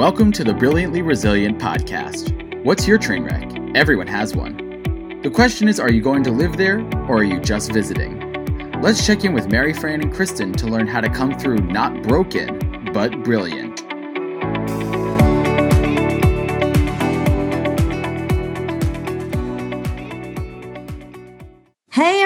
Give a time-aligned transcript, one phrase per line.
[0.00, 2.64] Welcome to the Brilliantly Resilient podcast.
[2.64, 3.52] What's your train wreck?
[3.76, 5.20] Everyone has one.
[5.22, 8.80] The question is are you going to live there or are you just visiting?
[8.80, 12.02] Let's check in with Mary Fran and Kristen to learn how to come through not
[12.02, 13.89] broken, but brilliant.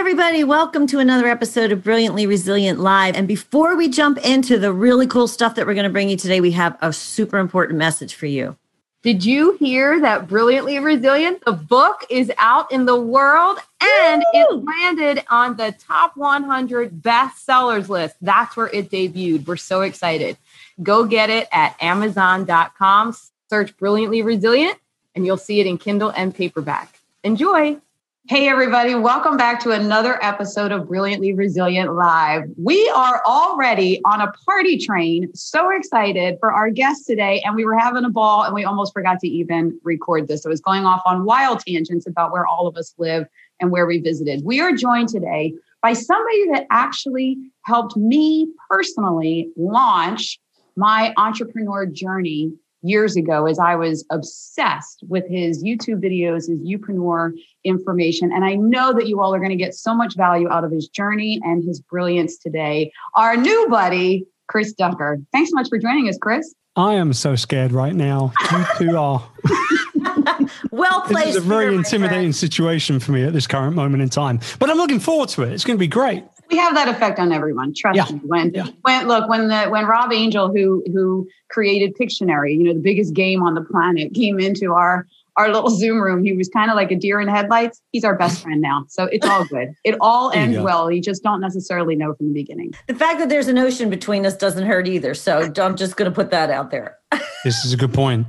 [0.04, 3.16] Everybody, welcome to another episode of Brilliantly Resilient Live.
[3.16, 6.16] And before we jump into the really cool stuff that we're going to bring you
[6.18, 8.54] today, we have a super important message for you.
[9.00, 14.40] Did you hear that Brilliantly Resilient, the book, is out in the world and Woo!
[14.42, 18.16] it landed on the top 100 bestsellers list?
[18.20, 19.46] That's where it debuted.
[19.46, 20.36] We're so excited.
[20.82, 23.16] Go get it at Amazon.com,
[23.48, 24.78] search Brilliantly Resilient,
[25.14, 27.00] and you'll see it in Kindle and paperback.
[27.22, 27.78] Enjoy.
[28.26, 32.44] Hey, everybody, welcome back to another episode of Brilliantly Resilient Live.
[32.56, 35.30] We are already on a party train.
[35.34, 37.42] So excited for our guest today.
[37.44, 40.46] And we were having a ball and we almost forgot to even record this.
[40.46, 43.26] I was going off on wild tangents about where all of us live
[43.60, 44.42] and where we visited.
[44.42, 45.52] We are joined today
[45.82, 47.36] by somebody that actually
[47.66, 50.40] helped me personally launch
[50.76, 57.32] my entrepreneur journey years ago as I was obsessed with his YouTube videos, his Youpreneur
[57.64, 58.30] information.
[58.32, 60.70] And I know that you all are going to get so much value out of
[60.70, 62.92] his journey and his brilliance today.
[63.16, 65.18] Our new buddy, Chris Ducker.
[65.32, 66.54] Thanks so much for joining us, Chris.
[66.76, 68.32] I am so scared right now.
[68.50, 69.26] You two are.
[70.72, 71.26] well placed.
[71.26, 74.70] This is a very intimidating situation for me at this current moment in time, but
[74.70, 75.52] I'm looking forward to it.
[75.52, 76.24] It's going to be great
[76.54, 77.74] we have that effect on everyone.
[77.74, 78.16] Trust yeah.
[78.16, 78.20] me.
[78.24, 78.66] When yeah.
[78.82, 83.12] when look when the when Rob Angel who who created Pictionary, you know, the biggest
[83.12, 85.06] game on the planet, came into our
[85.36, 86.22] our little Zoom room.
[86.22, 87.80] He was kind of like a deer in headlights.
[87.90, 88.84] He's our best friend now.
[88.88, 89.74] So it's all good.
[89.82, 90.92] It all ends well.
[90.92, 92.72] You just don't necessarily know from the beginning.
[92.86, 95.12] The fact that there's an ocean between us doesn't hurt either.
[95.12, 96.98] So I'm just going to put that out there.
[97.44, 98.28] this is a good point.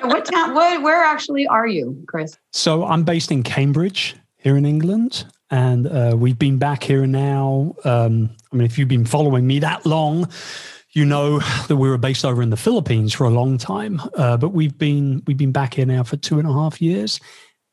[0.00, 2.38] what town, what, where actually are you, Chris?
[2.54, 7.74] So I'm based in Cambridge here in England and uh, we've been back here now.
[7.84, 10.28] Um, I mean, if you've been following me that long,
[10.92, 14.36] you know that we were based over in the Philippines for a long time, uh,
[14.36, 17.20] but we've been we've been back here now for two and a half years,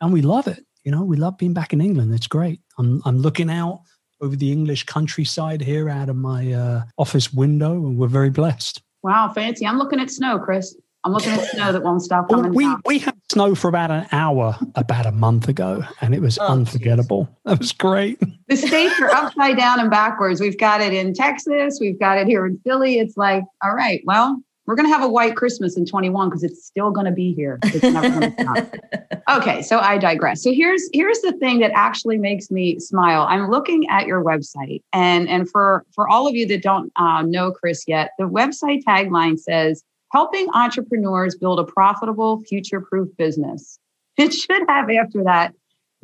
[0.01, 0.65] and we love it.
[0.83, 2.13] You know, we love being back in England.
[2.13, 2.59] It's great.
[2.77, 3.81] I'm I'm looking out
[4.21, 8.81] over the English countryside here out of my uh, office window, and we're very blessed.
[9.03, 9.65] Wow, fancy!
[9.65, 10.75] I'm looking at snow, Chris.
[11.05, 12.53] I'm looking at snow that won't stop coming.
[12.53, 12.81] we down.
[12.85, 16.47] we had snow for about an hour about a month ago, and it was oh,
[16.47, 17.25] unforgettable.
[17.25, 17.35] Geez.
[17.45, 18.19] That was great.
[18.47, 20.39] The states are upside down and backwards.
[20.39, 21.79] We've got it in Texas.
[21.81, 22.99] We've got it here in Philly.
[22.99, 26.43] It's like, all right, well, we're going to have a white Christmas in 21 because
[26.43, 27.59] it's still going to be here.
[27.63, 28.75] It's never going to stop.
[29.29, 30.43] Okay, so I digress.
[30.43, 33.25] So here's here's the thing that actually makes me smile.
[33.29, 37.21] I'm looking at your website, and and for for all of you that don't uh,
[37.21, 39.81] know Chris yet, the website tagline says
[40.13, 43.79] helping entrepreneurs build a profitable, future proof business.
[44.15, 45.55] It should have after that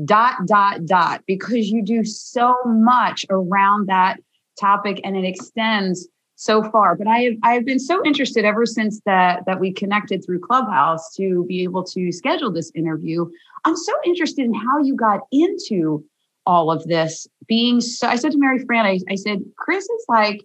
[0.03, 4.18] dot, dot, dot, because you do so much around that
[4.59, 6.96] topic and it extends so far.
[6.96, 11.14] But I have I've been so interested ever since that that we connected through Clubhouse
[11.18, 13.30] to be able to schedule this interview.
[13.64, 16.03] I'm so interested in how you got into
[16.48, 17.28] all of this.
[17.48, 20.40] Being so, I said to Mary Fran, I, I said, Chris is like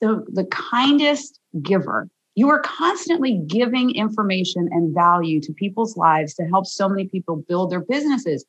[0.00, 6.44] the the kindest giver you are constantly giving information and value to people's lives to
[6.44, 8.44] help so many people build their businesses.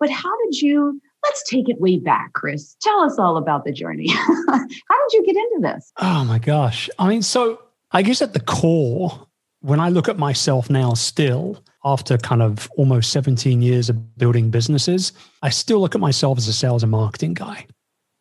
[0.00, 1.00] But how did you?
[1.22, 2.74] Let's take it way back, Chris.
[2.82, 4.08] Tell us all about the journey.
[4.48, 5.92] how did you get into this?
[5.98, 6.90] Oh my gosh.
[6.98, 7.62] I mean, so
[7.92, 9.28] I guess at the core,
[9.60, 14.50] when I look at myself now, still after kind of almost 17 years of building
[14.50, 15.12] businesses,
[15.42, 17.66] I still look at myself as a sales and marketing guy.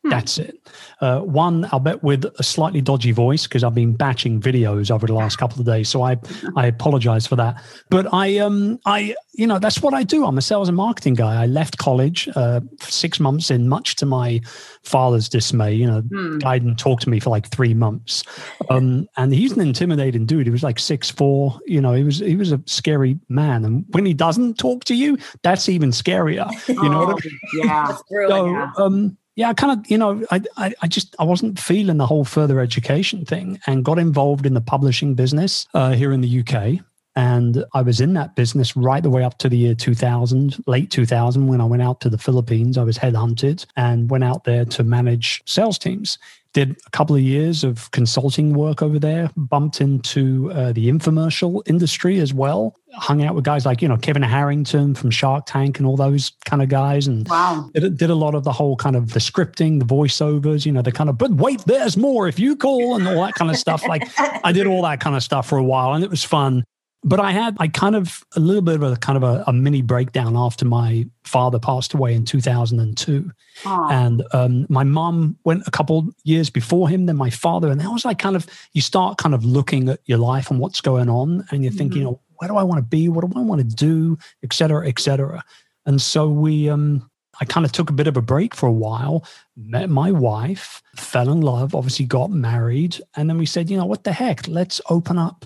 [0.04, 0.10] Hmm.
[0.10, 0.70] That's it.
[1.02, 5.08] Uh, one, I'll bet with a slightly dodgy voice because I've been batching videos over
[5.08, 6.18] the last couple of days, so I
[6.56, 7.62] I apologize for that.
[7.90, 10.26] But I um I you know that's what I do.
[10.26, 11.42] I'm a sales and marketing guy.
[11.42, 14.40] I left college uh, six months in, much to my
[14.84, 15.74] father's dismay.
[15.74, 16.38] You know, hmm.
[16.38, 18.24] guy didn't talk to me for like three months,
[18.70, 20.46] um, and he's an intimidating dude.
[20.46, 21.60] He was like six four.
[21.66, 24.96] You know, he was he was a scary man, and when he doesn't talk to
[24.96, 26.48] you, that's even scarier.
[26.78, 27.40] You know oh, what I mean?
[27.66, 27.98] Yeah.
[28.28, 31.98] so, um yeah, I kind of, you know, I, I, I, just, I wasn't feeling
[31.98, 36.22] the whole further education thing and got involved in the publishing business uh, here in
[36.22, 36.84] the UK.
[37.18, 40.92] And I was in that business right the way up to the year 2000, late
[40.92, 42.78] 2000, when I went out to the Philippines.
[42.78, 46.20] I was headhunted and went out there to manage sales teams
[46.58, 51.62] did a couple of years of consulting work over there, bumped into uh, the infomercial
[51.68, 55.78] industry as well, hung out with guys like, you know, Kevin Harrington from Shark Tank
[55.78, 57.06] and all those kind of guys.
[57.06, 57.70] And wow.
[57.76, 60.82] did, did a lot of the whole kind of the scripting, the voiceovers, you know,
[60.82, 63.58] the kind of, but wait, there's more if you call and all that kind of
[63.58, 63.88] stuff.
[63.88, 64.10] Like
[64.44, 66.64] I did all that kind of stuff for a while and it was fun.
[67.08, 69.54] But I had I kind of a little bit of a kind of a, a
[69.54, 73.32] mini breakdown after my father passed away in 2002,
[73.64, 73.92] Aww.
[73.92, 77.90] and um, my mom went a couple years before him, then my father, and that
[77.90, 81.10] was like kind of you start kind of looking at your life and what's going
[81.10, 82.08] on, and you're thinking, mm-hmm.
[82.08, 83.08] you know, where do I want to be?
[83.08, 84.18] What do I want to do?
[84.44, 85.44] Et cetera, et cetera.
[85.86, 87.10] And so we um,
[87.40, 89.26] I kind of took a bit of a break for a while,
[89.56, 93.00] met my wife, fell in love, obviously got married.
[93.16, 94.48] And then we said, you know, what the heck?
[94.48, 95.46] Let's open up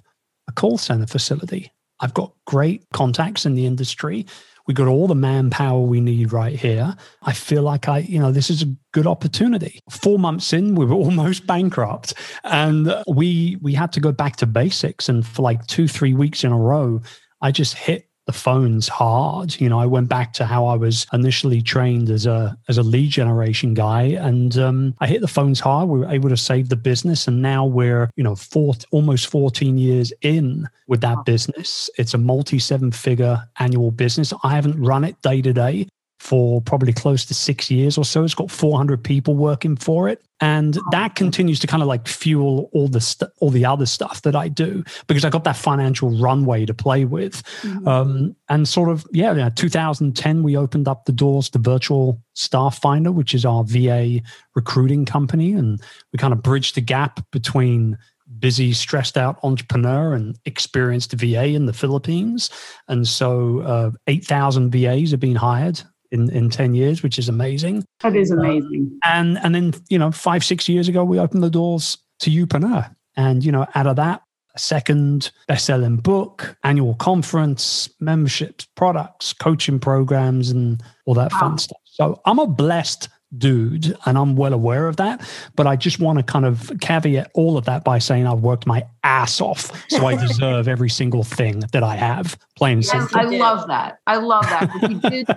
[0.51, 1.71] a call center facility.
[2.01, 4.25] I've got great contacts in the industry.
[4.68, 6.95] We got all the manpower we need right here.
[7.24, 9.80] I feel like I, you know, this is a good opportunity.
[9.89, 12.13] Four months in, we were almost bankrupt,
[12.44, 15.09] and we we had to go back to basics.
[15.09, 17.01] And for like two, three weeks in a row,
[17.42, 19.60] I just hit the phones hard.
[19.60, 22.84] You know, I went back to how I was initially trained as a as a
[22.84, 25.90] lead generation guy, and um, I hit the phones hard.
[25.90, 29.78] We were able to save the business, and now we're you know four, almost fourteen
[29.78, 31.90] years in with that business.
[31.98, 34.34] It's a multi seven figure annual business.
[34.44, 35.88] I haven't run it day to day,
[36.22, 38.24] for probably close to six years or so.
[38.24, 40.24] It's got 400 people working for it.
[40.40, 44.22] And that continues to kind of like fuel all the st- all the other stuff
[44.22, 47.42] that I do because I got that financial runway to play with.
[47.64, 47.88] Mm-hmm.
[47.88, 52.78] Um, and sort of, yeah, yeah, 2010, we opened up the doors to Virtual Staff
[52.78, 54.22] Finder, which is our VA
[54.56, 55.54] recruiting company.
[55.54, 55.82] And
[56.14, 57.98] we kind of bridged the gap between
[58.38, 62.52] busy, stressed out entrepreneur and experienced VA in the Philippines.
[62.88, 67.86] And so uh, 8,000 VAs have been hired in, in 10 years, which is amazing.
[68.02, 69.00] That is amazing.
[69.06, 72.30] Uh, and and then, you know, five, six years ago, we opened the doors to
[72.30, 72.94] Youpreneur.
[73.18, 74.22] And, you know, out of that,
[74.56, 81.40] a second best-selling book, annual conference, memberships, products, coaching programs, and all that wow.
[81.40, 81.81] fun stuff.
[81.86, 85.22] So I'm a blessed dude and i'm well aware of that
[85.56, 88.66] but i just want to kind of caveat all of that by saying i've worked
[88.66, 93.19] my ass off so i deserve every single thing that i have plain yes, simple.
[93.19, 93.98] I love that.
[94.06, 95.28] I love that you, did,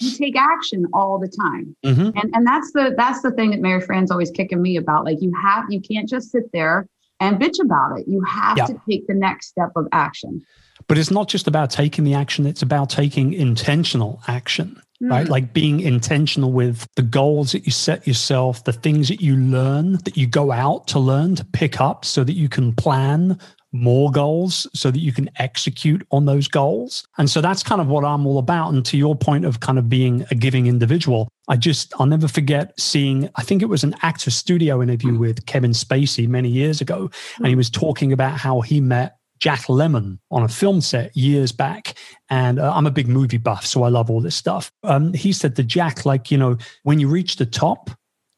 [0.00, 1.74] you take action all the time.
[1.84, 2.18] Mm-hmm.
[2.18, 5.22] and and that's the that's the thing that mary fran's always kicking me about like
[5.22, 6.88] you have you can't just sit there
[7.20, 8.06] and bitch about it.
[8.08, 10.44] You have to take the next step of action.
[10.86, 15.26] But it's not just about taking the action it's about taking intentional action right?
[15.26, 15.32] Hmm.
[15.32, 19.94] Like being intentional with the goals that you set yourself, the things that you learn,
[20.04, 23.38] that you go out to learn, to pick up so that you can plan
[23.74, 27.04] more goals so that you can execute on those goals.
[27.18, 28.72] And so that's kind of what I'm all about.
[28.72, 32.28] And to your point of kind of being a giving individual, I just, I'll never
[32.28, 36.80] forget seeing, I think it was an actor studio interview with Kevin Spacey many years
[36.80, 37.10] ago.
[37.38, 41.52] And he was talking about how he met Jack Lemmon on a film set years
[41.52, 41.94] back.
[42.30, 44.72] And uh, I'm a big movie buff, so I love all this stuff.
[44.82, 47.90] Um, he said to Jack, like, you know, when you reach the top,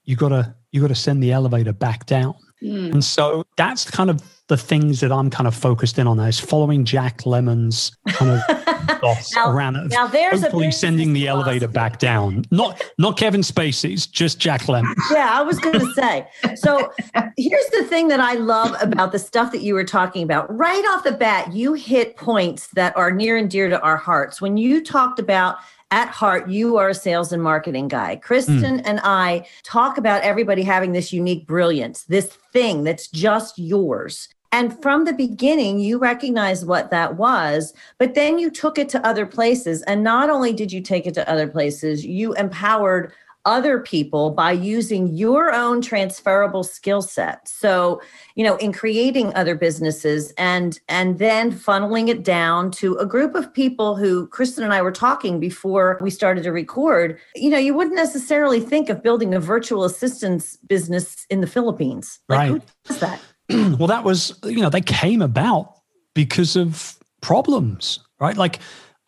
[0.05, 2.35] you gotta you gotta send the elevator back down.
[2.63, 2.93] Mm.
[2.93, 6.39] And so that's kind of the things that I'm kind of focused in on is
[6.39, 8.67] following Jack Lemmon's kind of
[9.01, 9.89] thoughts now, around.
[9.89, 12.45] Now there's hopefully sending the elevator back down.
[12.51, 14.95] Not not Kevin Spacey's, just Jack Lemmon.
[15.11, 16.29] Yeah, I was going to say.
[16.57, 16.93] So
[17.37, 20.55] here's the thing that I love about the stuff that you were talking about.
[20.55, 24.41] Right off the bat, you hit points that are near and dear to our hearts.
[24.41, 25.57] When you talked about
[25.91, 28.17] at heart, you are a sales and marketing guy.
[28.17, 28.83] Kristen mm.
[28.85, 34.29] and I talk about everybody having this unique brilliance, this thing that's just yours.
[34.57, 39.07] And from the beginning, you recognized what that was, but then you took it to
[39.07, 39.83] other places.
[39.83, 43.13] And not only did you take it to other places, you empowered
[43.45, 48.03] other people by using your own transferable skill set so
[48.35, 53.37] you know in creating other businesses and and then funneling it down to a group
[53.37, 57.57] of people who kristen and i were talking before we started to record you know
[57.57, 62.49] you wouldn't necessarily think of building a virtual assistance business in the philippines like right.
[62.49, 63.21] who does that
[63.79, 65.75] well, that was, you know, they came about
[66.15, 68.37] because of problems, right?
[68.37, 68.59] Like,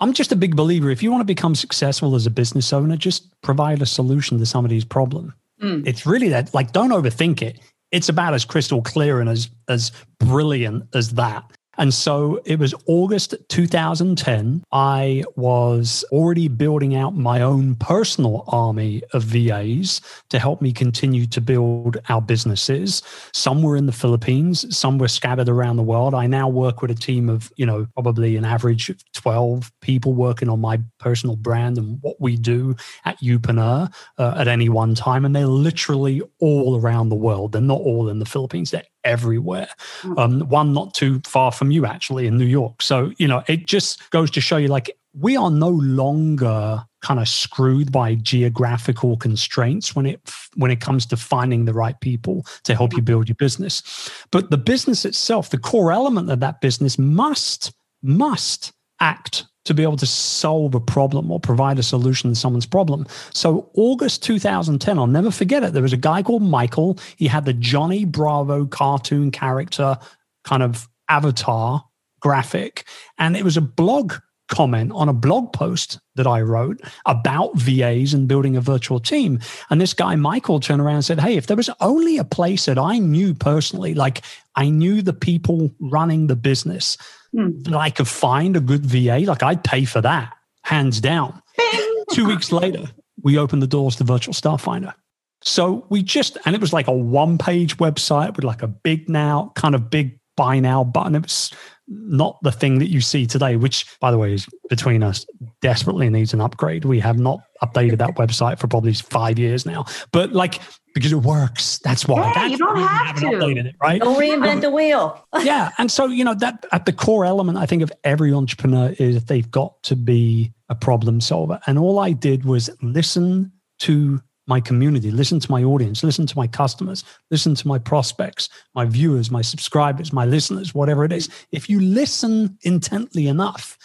[0.01, 0.91] I'm just a big believer.
[0.91, 4.47] If you want to become successful as a business owner, just provide a solution to
[4.47, 5.35] somebody's problem.
[5.63, 5.87] Mm.
[5.87, 7.59] It's really that, like, don't overthink it.
[7.91, 11.43] It's about as crystal clear and as as brilliant as that.
[11.79, 14.65] And so it was August 2010.
[14.73, 21.25] I was already building out my own personal army of VAs to help me continue
[21.27, 23.03] to build our businesses.
[23.33, 26.15] Some were in the Philippines, some were scattered around the world.
[26.15, 30.15] I now work with a team of, you know, probably an average of 12 people
[30.15, 34.97] working on my personal brand and what we do at Youpreneur uh, at any one
[34.97, 35.25] time.
[35.25, 37.53] And they're literally all around the world.
[37.53, 39.69] They're not all in the Philippines, they're everywhere.
[40.03, 40.19] Mm.
[40.19, 42.83] Um, one not too far from you, actually, in New York.
[42.83, 47.21] So, you know, it just goes to show you like we are no longer kind
[47.21, 50.21] of screwed by geographical constraints when it
[50.57, 54.51] when it comes to finding the right people to help you build your business but
[54.51, 57.73] the business itself the core element of that business must
[58.03, 62.67] must act to be able to solve a problem or provide a solution to someone's
[62.67, 63.07] problem.
[63.33, 65.75] So, August 2010, I'll never forget it.
[65.75, 66.99] There was a guy called Michael.
[67.17, 69.99] He had the Johnny Bravo cartoon character
[70.45, 71.85] kind of avatar
[72.21, 72.87] graphic,
[73.19, 74.15] and it was a blog
[74.49, 79.41] comment on a blog post that I wrote about VAs and building a virtual team.
[79.71, 82.67] And this guy, Michael, turned around and said, Hey, if there was only a place
[82.67, 84.23] that I knew personally, like
[84.57, 86.97] I knew the people running the business,
[87.35, 87.65] mm.
[87.65, 91.43] that I could find a good VA, like I'd pay for that, hands down.
[92.13, 92.85] Two weeks later,
[93.23, 94.95] we opened the doors to Virtual Staff Finder.
[95.43, 99.09] So we just, and it was like a one page website with like a big
[99.09, 101.17] now, kind of big buy now button.
[101.17, 101.53] It was
[101.89, 105.27] not the thing that you see today, which, by the way, is between us,
[105.61, 106.85] desperately needs an upgrade.
[106.85, 110.61] We have not updated that website for probably five years now, but like
[110.95, 111.79] because it works.
[111.79, 112.21] That's why.
[112.21, 114.01] Yeah, that's you don't have to updated it, right?
[114.01, 115.27] Don't reinvent um, the wheel.
[115.43, 118.95] yeah, and so you know that at the core element, I think of every entrepreneur
[118.99, 124.21] is they've got to be a problem solver, and all I did was listen to
[124.49, 128.85] my community, listen to my audience, listen to my customers, listen to my prospects, my
[128.85, 131.29] viewers, my subscribers, my listeners, whatever it is.
[131.53, 133.77] If you listen intently enough,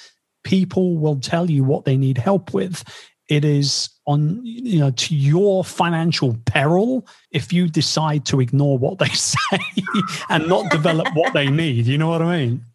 [0.43, 2.83] people will tell you what they need help with.
[3.29, 8.99] It is on you know to your financial peril if you decide to ignore what
[8.99, 9.59] they say
[10.29, 11.85] and not develop what they need.
[11.85, 12.65] You know what I mean?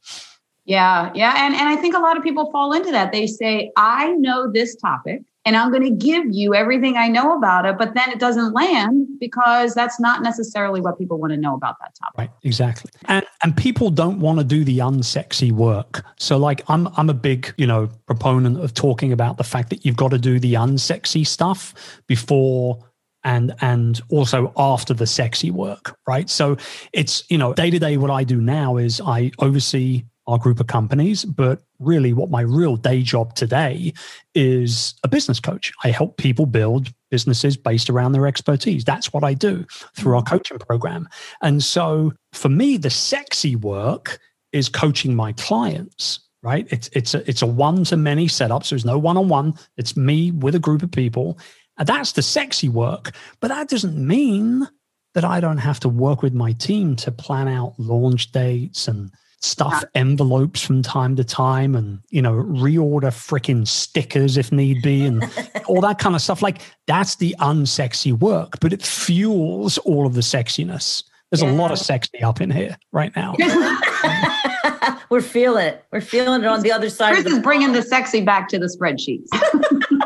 [0.64, 1.35] Yeah, yeah.
[1.47, 3.12] And and I think a lot of people fall into that.
[3.12, 7.35] They say, I know this topic and I'm going to give you everything I know
[7.35, 11.38] about it, but then it doesn't land because that's not necessarily what people want to
[11.38, 12.19] know about that topic.
[12.19, 12.90] Right, exactly.
[13.07, 16.05] And and people don't want to do the unsexy work.
[16.19, 19.87] So like I'm I'm a big, you know, proponent of talking about the fact that
[19.87, 21.73] you've got to do the unsexy stuff
[22.07, 22.85] before
[23.25, 26.28] and and also after the sexy work, right?
[26.28, 26.59] So
[26.93, 30.61] it's, you know, day to day what I do now is I oversee our group
[30.61, 31.25] of companies.
[31.25, 33.92] But really, what my real day job today
[34.35, 35.73] is a business coach.
[35.82, 38.85] I help people build businesses based around their expertise.
[38.85, 39.66] That's what I do
[39.97, 40.37] through our mm-hmm.
[40.37, 41.08] coaching program.
[41.42, 44.20] And so for me, the sexy work
[44.52, 48.75] is coaching my clients right it's it's a, it's a one to many setup so
[48.75, 51.38] there's no one on one it's me with a group of people
[51.78, 54.66] and that's the sexy work but that doesn't mean
[55.14, 59.11] that i don't have to work with my team to plan out launch dates and
[59.40, 65.04] stuff envelopes from time to time and you know reorder freaking stickers if need be
[65.04, 65.23] and
[65.68, 66.42] all that kind of stuff.
[66.42, 71.04] Like that's the unsexy work but it fuels all of the sexiness.
[71.30, 71.50] There's yeah.
[71.50, 73.35] a lot of sexy up in here right now.
[75.11, 75.85] We're feeling it.
[75.92, 78.66] We're feeling it on the other side Chris is bringing the sexy back to the
[78.66, 79.28] spreadsheets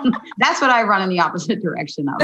[0.39, 2.21] that's what i run in the opposite direction of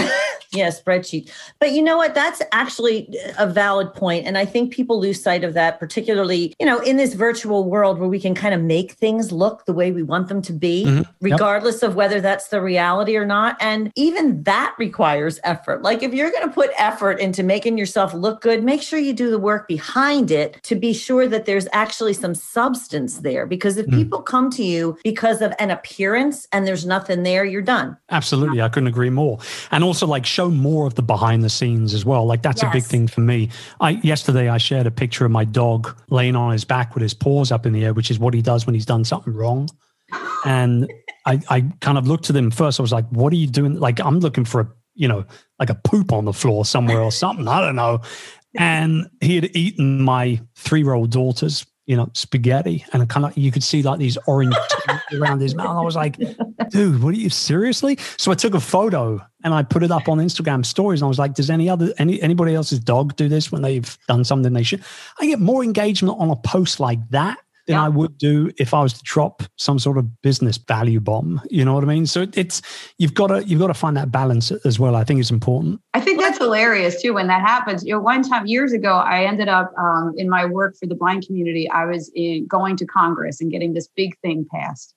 [0.53, 1.31] yeah, spreadsheet.
[1.59, 2.15] But you know what?
[2.15, 4.27] That's actually a valid point.
[4.27, 7.99] And I think people lose sight of that, particularly, you know, in this virtual world
[7.99, 10.85] where we can kind of make things look the way we want them to be,
[10.87, 11.03] mm-hmm.
[11.21, 11.91] regardless yep.
[11.91, 13.57] of whether that's the reality or not.
[13.61, 15.83] And even that requires effort.
[15.83, 19.13] Like if you're going to put effort into making yourself look good, make sure you
[19.13, 23.45] do the work behind it to be sure that there's actually some substance there.
[23.45, 23.95] Because if mm.
[23.95, 27.97] people come to you because of an appearance and there's nothing there, you're done.
[28.11, 28.63] Absolutely.
[28.63, 29.39] I couldn't agree more.
[29.71, 32.25] And also like show more of the behind the scenes as well.
[32.25, 32.73] Like that's yes.
[32.73, 33.51] a big thing for me.
[33.81, 37.13] I yesterday I shared a picture of my dog laying on his back with his
[37.13, 39.69] paws up in the air, which is what he does when he's done something wrong.
[40.47, 40.91] And
[41.27, 42.81] I, I kind of looked at him first.
[42.81, 45.27] I was like, "What are you doing?" Like I'm looking for a, you know,
[45.59, 47.47] like a poop on the floor somewhere or something.
[47.47, 48.01] I don't know.
[48.59, 53.37] And he had eaten my three year old daughter's you know, spaghetti, and kind of
[53.37, 54.55] you could see like these orange
[55.11, 55.75] around his mouth.
[55.75, 56.19] I was like,
[56.69, 57.99] dude, what are you seriously?
[58.19, 61.01] So I took a photo and I put it up on Instagram stories.
[61.01, 63.99] And I was like, does any other any anybody else's dog do this when they've
[64.07, 64.85] done something they should?
[65.19, 67.39] I get more engagement on a post like that
[67.69, 67.85] than yeah.
[67.85, 71.41] I would do if I was to drop some sort of business value bomb.
[71.51, 72.07] You know what I mean?
[72.07, 72.63] So it's
[72.97, 74.97] you've got to you've got to find that balance as well.
[74.97, 75.81] I think it's important.
[75.93, 77.85] I think that's hilarious too when that happens.
[77.85, 80.95] You know, one time years ago, I ended up um, in my work for the
[80.95, 81.71] blind community.
[81.71, 84.95] I was in, going to Congress and getting this big thing passed,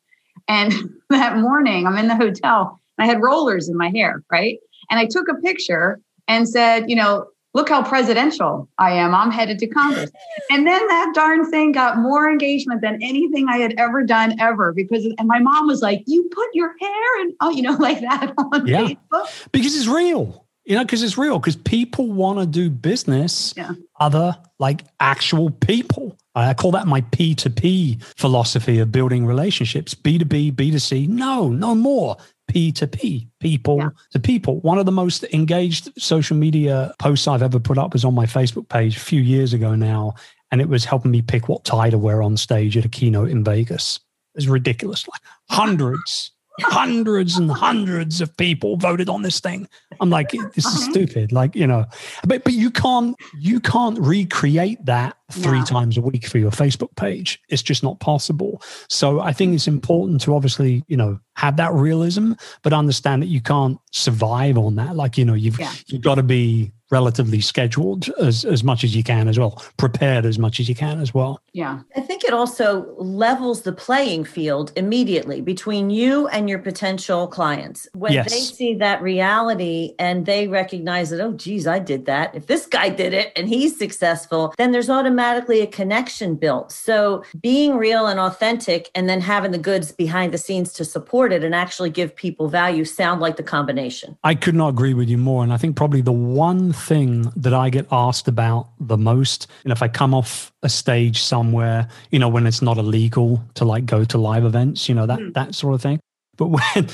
[0.47, 0.73] and
[1.09, 2.79] that morning I'm in the hotel.
[2.97, 4.59] I had rollers in my hair, right?
[4.89, 9.13] And I took a picture and said, you know, look how presidential I am.
[9.13, 10.11] I'm headed to Congress.
[10.49, 14.73] And then that darn thing got more engagement than anything I had ever done ever
[14.73, 18.01] because and my mom was like, "You put your hair and oh, you know, like
[18.01, 18.81] that on yeah.
[18.81, 20.45] Facebook." Because it's real.
[20.63, 23.71] You know, because it's real because people want to do business yeah.
[23.99, 26.17] other like actual people.
[26.35, 29.95] I call that my P2P philosophy of building relationships.
[29.95, 31.09] B2B, B2C.
[31.09, 32.15] No, no more.
[32.51, 33.89] P2P, people yeah.
[34.11, 34.59] to people.
[34.59, 38.25] One of the most engaged social media posts I've ever put up was on my
[38.25, 40.15] Facebook page a few years ago now.
[40.51, 43.29] and it was helping me pick what tie to wear on stage at a keynote
[43.29, 43.99] in Vegas.
[44.35, 45.07] It was ridiculous.
[45.07, 49.67] Like hundreds, hundreds and hundreds of people voted on this thing.
[49.99, 50.91] I'm like, this is Uh-huh.
[50.91, 51.31] stupid.
[51.31, 51.85] Like, you know,
[52.27, 55.65] but but you can't you can't recreate that three No.
[55.65, 57.39] times a week for your Facebook page.
[57.49, 58.61] It's just not possible.
[58.89, 63.27] So I think it's important to obviously, you know, have that realism, but understand that
[63.27, 64.95] you can't survive on that.
[64.95, 65.71] Like, you know, you've Yeah.
[65.87, 70.25] you've got to be relatively scheduled as as much as you can as well, prepared
[70.25, 71.41] as much as you can as well.
[71.53, 71.79] Yeah.
[71.95, 77.87] I think it also levels the playing field immediately between you and your potential clients.
[77.93, 78.31] When Yes.
[78.31, 82.35] they see that reality and they recognize that, oh, geez, I did that.
[82.35, 86.71] If this guy did it and he's successful, then there's automatically a connection built.
[86.71, 91.31] So being real and authentic and then having the goods behind the scenes to support
[91.31, 94.17] it and actually give people value sound like the combination.
[94.23, 95.43] I could not agree with you more.
[95.43, 99.71] And I think probably the one thing that I get asked about the most, And
[99.71, 103.85] if I come off a stage somewhere, you know, when it's not illegal to like
[103.85, 105.31] go to live events, you know, that hmm.
[105.31, 105.99] that sort of thing.
[106.37, 106.89] But when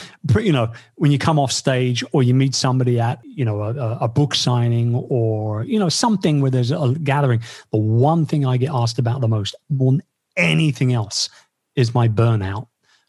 [0.45, 3.97] you know when you come off stage or you meet somebody at you know a,
[4.01, 7.41] a book signing or you know something where there's a gathering,
[7.71, 10.03] the one thing I get asked about the most, more than
[10.35, 11.29] anything else,
[11.75, 12.67] is my burnout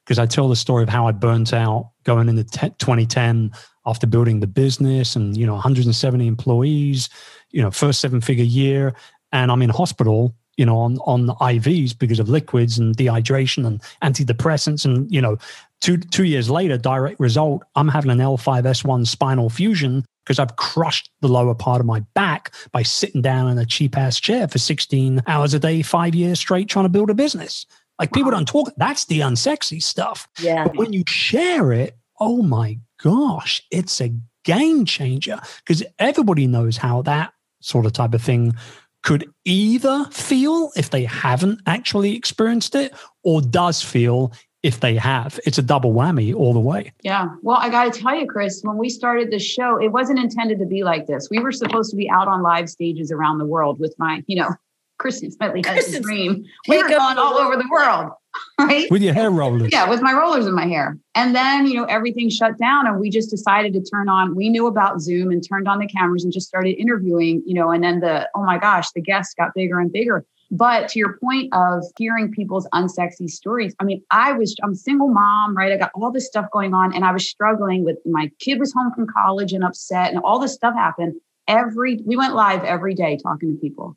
[0.08, 3.52] because I tell the story of how I burnt out going into te- 2010
[3.84, 7.10] after building the business and you know 170 employees,
[7.50, 8.94] you know first seven figure year,
[9.32, 13.82] and I'm in hospital, you know on on IVs because of liquids and dehydration and
[14.02, 15.36] antidepressants, and you know
[15.82, 21.10] two two years later, direct result, I'm having an L5S1 spinal fusion because I've crushed
[21.20, 24.58] the lower part of my back by sitting down in a cheap ass chair for
[24.58, 27.66] 16 hours a day, five years straight, trying to build a business.
[27.98, 28.72] Like people don't talk.
[28.76, 30.28] That's the unsexy stuff.
[30.38, 30.64] Yeah.
[30.64, 34.12] But when you share it, oh my gosh, it's a
[34.44, 38.54] game changer because everybody knows how that sort of type of thing
[39.02, 45.38] could either feel if they haven't actually experienced it or does feel if they have.
[45.46, 46.92] It's a double whammy all the way.
[47.02, 47.28] Yeah.
[47.42, 50.58] Well, I got to tell you, Chris, when we started the show, it wasn't intended
[50.58, 51.28] to be like this.
[51.30, 54.36] We were supposed to be out on live stages around the world with my, you
[54.36, 54.50] know,
[54.98, 56.44] Kristen Smedley has a dream.
[56.68, 57.46] We were take going all world.
[57.46, 58.12] over the world,
[58.58, 58.90] right?
[58.90, 59.70] With your hair rollers.
[59.72, 60.98] Yeah, with my rollers in my hair.
[61.14, 64.48] And then, you know, everything shut down and we just decided to turn on, we
[64.48, 67.82] knew about Zoom and turned on the cameras and just started interviewing, you know, and
[67.82, 70.24] then the, oh my gosh, the guests got bigger and bigger.
[70.50, 74.76] But to your point of hearing people's unsexy stories, I mean, I was, I'm a
[74.76, 75.72] single mom, right?
[75.72, 78.72] I got all this stuff going on and I was struggling with my kid was
[78.72, 81.14] home from college and upset and all this stuff happened.
[81.46, 83.96] Every, we went live every day talking to people.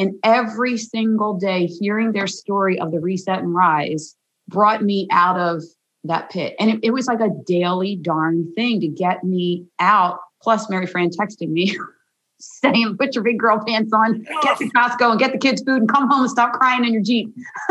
[0.00, 4.16] And every single day, hearing their story of the reset and rise
[4.48, 5.62] brought me out of
[6.04, 6.56] that pit.
[6.58, 10.18] And it, it was like a daily darn thing to get me out.
[10.40, 11.76] Plus, Mary Fran texting me
[12.40, 15.82] saying, put your big girl pants on, get to Costco and get the kids food
[15.82, 17.34] and come home and stop crying in your Jeep.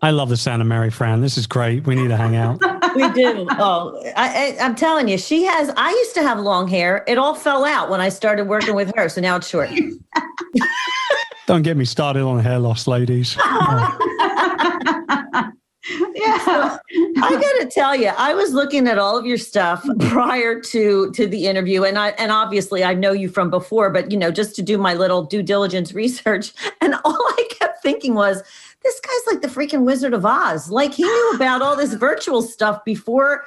[0.00, 1.20] I love the Santa Mary Fran.
[1.20, 1.86] This is great.
[1.86, 2.60] We need to hang out.
[2.94, 3.46] we do.
[3.50, 5.70] Oh, I, I, I'm telling you, she has.
[5.76, 7.04] I used to have long hair.
[7.08, 9.70] It all fell out when I started working with her, so now it's short.
[11.46, 13.36] Don't get me started on hair loss, ladies.
[16.14, 16.78] yeah.
[17.22, 20.08] I got to tell you, I was looking at all of your stuff mm-hmm.
[20.08, 24.10] prior to to the interview, and I and obviously I know you from before, but
[24.10, 28.14] you know, just to do my little due diligence research, and all I kept thinking
[28.14, 28.42] was,
[28.82, 30.70] this guy's like the freaking Wizard of Oz.
[30.70, 33.44] Like he knew about all this virtual stuff before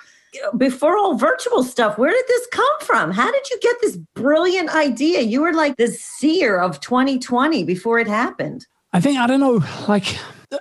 [0.57, 1.97] before all virtual stuff.
[1.97, 3.11] Where did this come from?
[3.11, 5.21] How did you get this brilliant idea?
[5.21, 8.65] You were like the seer of 2020 before it happened.
[8.93, 9.63] I think I don't know.
[9.87, 10.17] Like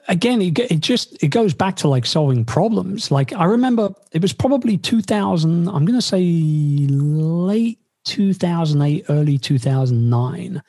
[0.09, 3.11] again, it, it just it goes back to like solving problems.
[3.11, 5.69] Like I remember it was probably 2000.
[5.69, 6.23] I'm going to say
[6.89, 10.63] late 2008, early 2009.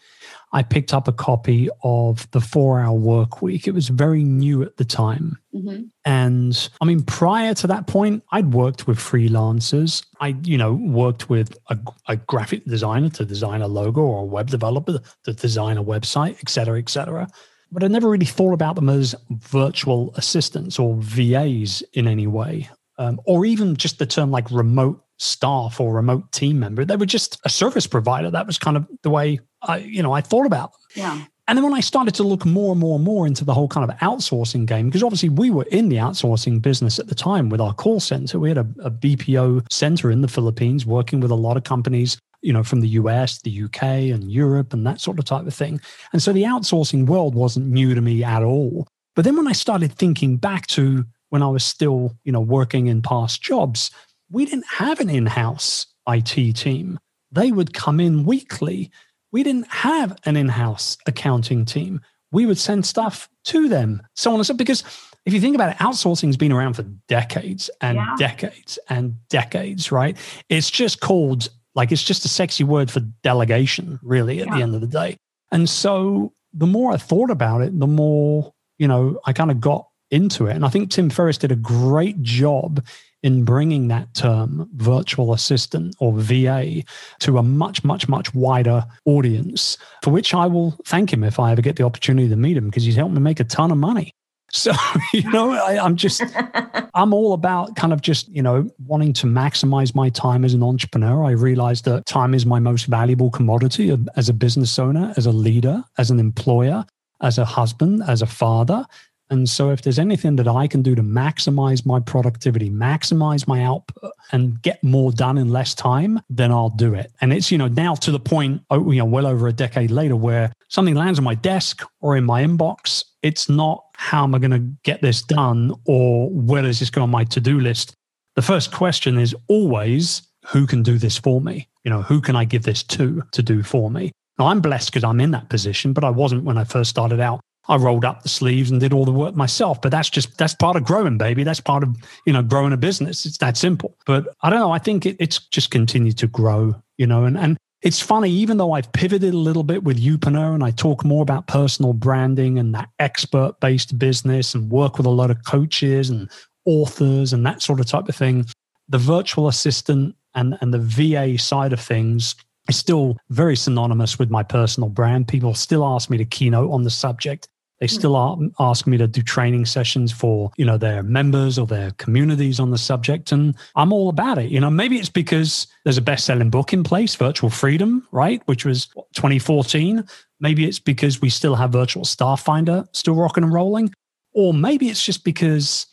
[0.53, 3.67] I picked up a copy of the Four Hour Work Week.
[3.67, 5.37] It was very new at the time.
[5.55, 5.89] Mhm.
[6.03, 10.05] And I mean, prior to that point, I'd worked with freelancers.
[10.19, 11.77] I, you know, worked with a,
[12.09, 16.37] a graphic designer to design a logo or a web developer to design a website,
[16.41, 17.29] et cetera, et cetera.
[17.71, 22.69] But I never really thought about them as virtual assistants or VAs in any way,
[22.97, 26.83] um, or even just the term like remote staff or remote team member.
[26.83, 28.31] They were just a service provider.
[28.31, 30.79] That was kind of the way I, you know, I thought about them.
[30.95, 31.25] Yeah.
[31.47, 33.67] And then when I started to look more and more and more into the whole
[33.67, 37.49] kind of outsourcing game, because obviously we were in the outsourcing business at the time
[37.49, 38.39] with our call center.
[38.39, 42.17] We had a, a BPO center in the Philippines working with a lot of companies,
[42.41, 45.53] you know, from the US, the UK, and Europe, and that sort of type of
[45.53, 45.79] thing.
[46.13, 48.87] And so the outsourcing world wasn't new to me at all.
[49.15, 52.87] But then when I started thinking back to when I was still, you know, working
[52.87, 53.91] in past jobs,
[54.29, 56.99] we didn't have an in house IT team.
[57.31, 58.91] They would come in weekly
[59.31, 62.01] we didn't have an in-house accounting team
[62.31, 64.53] we would send stuff to them, so on and so.
[64.53, 64.83] Because
[65.25, 68.15] if you think about it, outsourcing's been around for decades and Yeah.
[68.17, 70.15] decades and decades, right?
[70.49, 74.75] It's just called like it's just a sexy word for delegation, really, at the end
[74.75, 75.17] of the day.
[75.51, 79.59] And so the more I thought about it, the more, you know, I kind of
[79.59, 80.55] got into it.
[80.55, 82.85] And I think Tim Ferriss did a great job
[83.23, 86.83] in bringing that term virtual assistant or VA
[87.19, 91.51] to a much, much, much wider audience, for which I will thank him if I
[91.51, 93.77] ever get the opportunity to meet him because he's helped me make a ton of
[93.77, 94.13] money.
[94.53, 94.73] So,
[95.13, 96.23] you know, I, I'm just,
[96.93, 100.63] I'm all about kind of just, you know, wanting to maximize my time as an
[100.63, 101.23] entrepreneur.
[101.23, 105.31] I realize that time is my most valuable commodity as a business owner, as a
[105.31, 106.85] leader, as an employer,
[107.21, 108.85] as a husband, as a father.
[109.31, 113.63] And so, if there's anything that I can do to maximize my productivity, maximize my
[113.63, 117.13] output, and get more done in less time, then I'll do it.
[117.21, 119.89] And it's, you know, now to the point, oh, you know, well over a decade
[119.89, 124.35] later, where something lands on my desk or in my inbox, it's not how am
[124.35, 127.59] I going to get this done or where does this go on my to do
[127.59, 127.93] list?
[128.35, 131.69] The first question is always, who can do this for me?
[131.85, 134.11] You know, who can I give this to to do for me?
[134.37, 137.19] Now, I'm blessed because I'm in that position, but I wasn't when I first started
[137.19, 137.41] out.
[137.71, 139.81] I rolled up the sleeves and did all the work myself.
[139.81, 141.43] But that's just that's part of growing, baby.
[141.43, 141.95] That's part of
[142.27, 143.25] you know growing a business.
[143.25, 143.97] It's that simple.
[144.05, 144.71] But I don't know.
[144.71, 146.75] I think it, it's just continued to grow.
[146.97, 148.29] You know, and and it's funny.
[148.29, 151.93] Even though I've pivoted a little bit with Youpreneur and I talk more about personal
[151.93, 156.29] branding and that expert based business and work with a lot of coaches and
[156.65, 158.45] authors and that sort of type of thing,
[158.89, 162.35] the virtual assistant and and the VA side of things
[162.67, 165.29] is still very synonymous with my personal brand.
[165.29, 167.47] People still ask me to keynote on the subject.
[167.81, 167.95] They hmm.
[167.95, 171.91] still a- ask me to do training sessions for, you know, their members or their
[171.97, 173.33] communities on the subject.
[173.33, 174.51] And I'm all about it.
[174.51, 178.41] You know, maybe it's because there's a best-selling book in place, Virtual Freedom, right?
[178.45, 180.05] Which was 2014.
[180.39, 183.93] Maybe it's because we still have Virtual Staff Finder still rocking and rolling.
[184.33, 185.87] Or maybe it's just because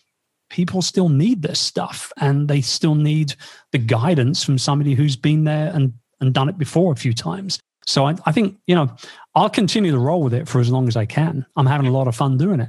[0.51, 3.35] people still need this stuff and they still need
[3.73, 7.59] the guidance from somebody who's been there and, and done it before a few times.
[7.89, 8.95] So I, I think, you know,
[9.35, 11.47] I'll continue to roll with it for as long as I can.
[11.57, 12.69] I'm having a lot of fun doing it.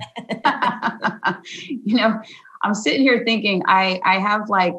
[1.69, 2.21] you know,
[2.63, 4.73] I'm sitting here thinking I I have like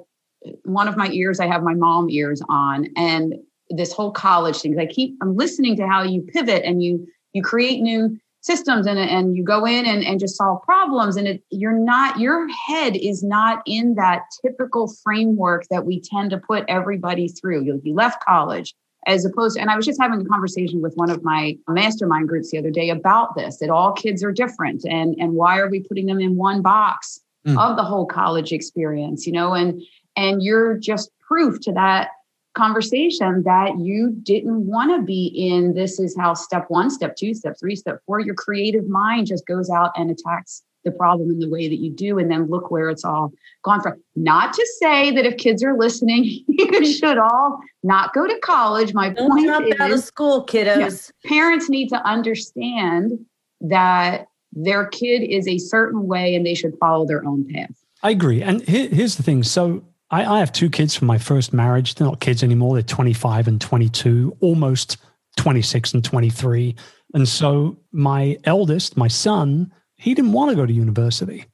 [0.65, 3.35] one of my ears, I have my mom ears on, and
[3.69, 4.79] this whole college thing.
[4.81, 8.99] I keep I'm listening to how you pivot and you you create new systems and
[8.99, 12.97] and you go in and, and just solve problems and it you're not your head
[12.97, 17.93] is not in that typical framework that we tend to put everybody through you, you
[17.93, 18.75] left college
[19.07, 22.29] as opposed to, and I was just having a conversation with one of my mastermind
[22.29, 25.69] groups the other day about this that all kids are different and and why are
[25.69, 27.59] we putting them in one box Mm.
[27.59, 29.81] of the whole college experience you know and
[30.15, 32.09] and you're just proof to that
[32.55, 37.33] conversation that you didn't want to be in this is how step one step two
[37.33, 41.39] step three step four your creative mind just goes out and attacks the problem in
[41.39, 44.67] the way that you do and then look where it's all gone from not to
[44.81, 49.31] say that if kids are listening you should all not go to college my Don't
[49.31, 51.11] point drop out of school, kiddos.
[51.27, 53.13] parents need to understand
[53.61, 58.11] that their kid is a certain way and they should follow their own path I
[58.11, 58.43] agree.
[58.43, 59.43] And here, here's the thing.
[59.43, 61.95] So I, I have two kids from my first marriage.
[61.95, 62.75] They're not kids anymore.
[62.75, 64.97] They're 25 and 22, almost
[65.37, 66.75] 26 and 23.
[67.15, 71.45] And so my eldest, my son, he didn't want to go to university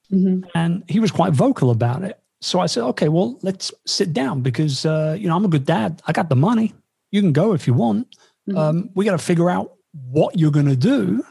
[0.54, 2.18] and he was quite vocal about it.
[2.40, 5.64] So I said, okay, well, let's sit down because, uh, you know, I'm a good
[5.66, 6.00] dad.
[6.06, 6.72] I got the money.
[7.10, 8.14] You can go if you want.
[8.48, 8.56] Mhm.
[8.56, 9.72] Um, we got to figure out
[10.10, 11.24] what you're going to do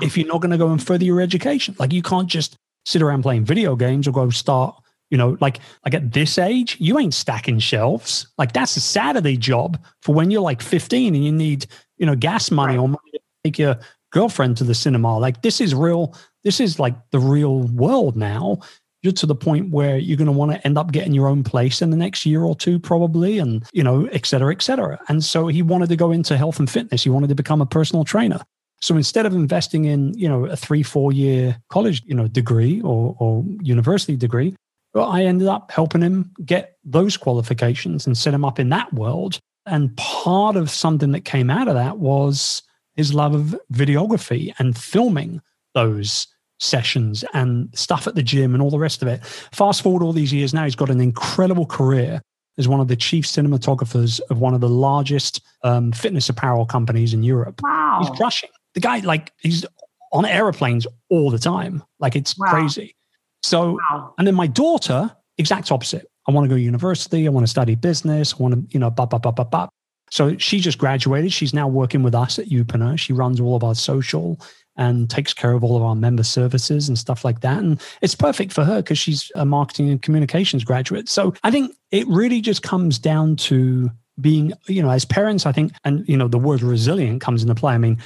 [0.00, 1.74] if you're not going to go and further your education.
[1.78, 4.76] Like you can't just sit around playing video games or go start,
[5.10, 8.28] you know, like like at this age, you ain't stacking shelves.
[8.38, 11.66] Like that's a Saturday job for when you're like 15 and you need,
[11.98, 13.76] you know, gas money or money to take your
[14.12, 15.18] girlfriend to the cinema.
[15.18, 16.14] Like this is real,
[16.44, 18.58] this is like the real world now.
[19.02, 21.44] You're to the point where you're going to want to end up getting your own
[21.44, 24.98] place in the next year or two, probably, and you know, et cetera, et cetera.
[25.08, 27.04] And so he wanted to go into health and fitness.
[27.04, 28.40] He wanted to become a personal trainer.
[28.80, 32.80] So instead of investing in, you know, a three, four year college, you know, degree
[32.82, 34.56] or, or university degree,
[34.94, 38.92] well, I ended up helping him get those qualifications and set him up in that
[38.92, 39.38] world.
[39.66, 42.62] And part of something that came out of that was
[42.94, 45.40] his love of videography and filming
[45.74, 46.26] those
[46.64, 49.24] sessions and stuff at the gym and all the rest of it.
[49.52, 52.20] Fast forward all these years now, he's got an incredible career
[52.56, 57.12] as one of the chief cinematographers of one of the largest um, fitness apparel companies
[57.12, 57.60] in Europe.
[57.62, 58.50] wow He's crushing.
[58.74, 59.64] The guy, like, he's
[60.12, 61.82] on airplanes all the time.
[61.98, 62.46] Like, it's Wow.
[62.48, 62.94] crazy.
[63.42, 66.06] So, wow and then my daughter, exact opposite.
[66.26, 67.26] I want to go to university.
[67.26, 68.34] I want to study business.
[68.34, 69.68] I want to, you know, blah, blah, blah, blah, blah.
[70.10, 71.32] So she just graduated.
[71.32, 72.98] She's now working with us at Youpreneur.
[72.98, 74.40] She runs all of our social
[74.76, 77.58] and takes care of all of our member services and stuff like that.
[77.58, 81.08] And it's perfect for her because she's a marketing and communications graduate.
[81.08, 85.52] So I think it really just comes down to being, you know, as parents, I
[85.52, 87.74] think, and, you know, the word resilient comes into play.
[87.74, 87.98] I mean,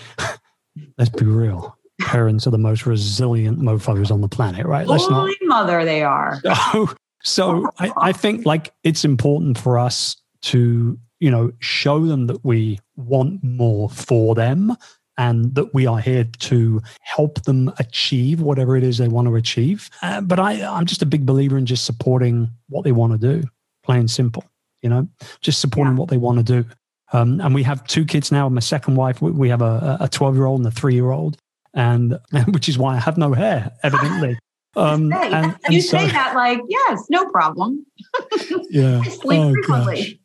[0.99, 1.77] let's be real.
[2.01, 4.87] Parents are the most resilient mofos on the planet, right?
[4.87, 5.67] Let's Holy not.
[5.67, 6.41] mother, they are.
[6.73, 12.29] So, so I, I think like it's important for us to, you know, show them
[12.29, 14.77] that we want more for them
[15.19, 19.35] and that we are here to help them achieve whatever it is they want to
[19.37, 19.91] achieve.
[20.01, 23.19] Uh, but I, I'm just a big believer in just supporting what they want to
[23.19, 23.47] do,
[23.85, 24.45] plain and simple,
[24.81, 25.07] you know,
[25.43, 25.99] just supporting Yeah.
[25.99, 26.69] what they want to do.
[27.13, 28.49] Um, and we have two kids now.
[28.49, 31.37] My second wife, we- have a a 12 year old and a three year old,
[31.75, 34.39] and which is why I have no hair, evidently.
[34.77, 37.85] Um, Hey, and, and you so- say that like, yes, no problem.
[38.71, 39.01] yeah.
[39.03, 40.21] I sleep Oh, frequently.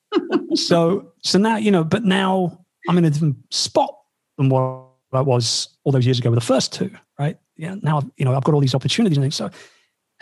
[0.56, 3.95] so so now you know but now i'm in a different spot
[4.37, 8.01] than what i was all those years ago with the first two right yeah now
[8.17, 9.49] you know i've got all these opportunities and things so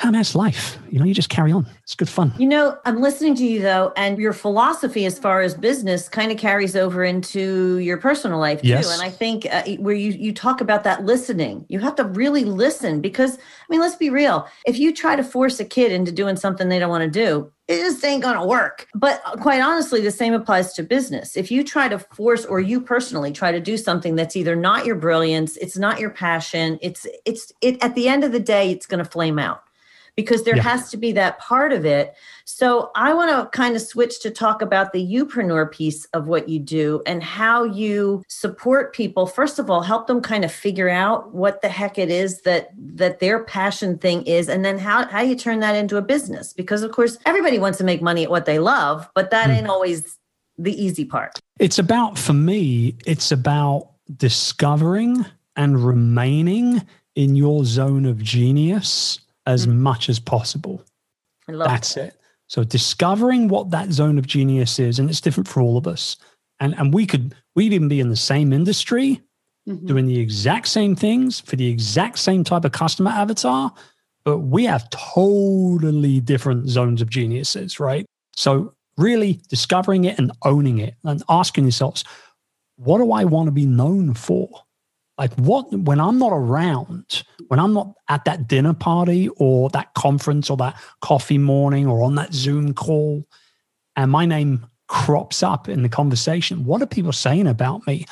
[0.02, 3.02] how that's life you know you just carry on it's good fun You know, I'm
[3.02, 7.04] listening to you though, and your philosophy as far as business kind of carries over
[7.04, 8.69] into your personal life too.
[8.69, 8.91] Yes.
[8.91, 12.45] And I think uh, where you you talk about that listening, you have to really
[12.45, 14.47] listen because I mean, let's be real.
[14.65, 17.52] If you try to force a kid into doing something they don't want to do,
[17.72, 18.88] it just ain't going to work.
[18.94, 21.38] But uh, quite honestly, the same applies to business.
[21.38, 24.86] If you try to force, or you personally try to do something that's either not
[24.86, 28.72] your brilliance, it's not your passion, it's it's it at the end of the day,
[28.72, 29.64] it's going to flame out
[30.15, 30.63] because there Yeah.
[30.63, 32.13] has to be that part of it.
[32.45, 36.50] So I want to kind of switch to talk about the youpreneur piece of what
[36.50, 39.26] you do and how you support people.
[39.26, 42.71] First of all, help them kind of figure out what the heck it is that
[42.78, 46.52] that their passion thing is, and then how how you turn that into a business.
[46.54, 49.58] Because of course, everybody wants to make money at what they love, but that Mm.
[49.58, 50.17] ain't always
[50.58, 51.39] the easy part.
[51.60, 56.82] it's about for me it's about discovering and remaining
[57.15, 59.19] in your zone of genius
[59.52, 59.78] as Mhm.
[59.78, 60.84] much as possible
[61.48, 62.14] That's it.
[62.48, 66.16] So discovering what that zone of genius is, and it's different for all of us.
[66.60, 69.22] And and we could we'd even be in the same industry,
[69.68, 69.88] Mhm.
[69.88, 73.74] doing the exact same things for the exact same type of customer avatar,
[74.24, 78.06] but we have totally different zones of geniuses, right?
[78.36, 82.04] So really discovering it and owning it and asking yourselves,
[82.78, 84.50] what do I want to be known for?
[85.22, 89.94] Like what when I'm not around, when I'm not at that dinner party or that
[89.94, 93.28] conference or that coffee morning or on that Zoom call,
[93.96, 98.08] and my name crops up in the conversation, what are people saying about me?